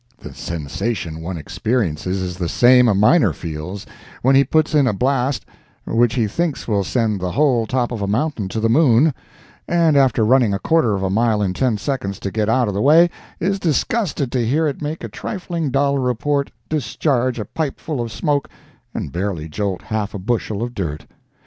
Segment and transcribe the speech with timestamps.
[0.17, 3.85] The sensation one experiences is the same a miner feels
[4.23, 5.45] when he puts in a blast
[5.85, 9.13] which he thinks will send the whole top of a mountain to the moon,
[9.67, 12.73] and after running a quarter of a mile in ten seconds to get out of
[12.73, 17.79] the way, is disgusted to hear it make a trifling, dull report, discharge a pipe
[17.79, 18.49] full of smoke,
[18.95, 21.05] and barely jolt half a bushel of dirt.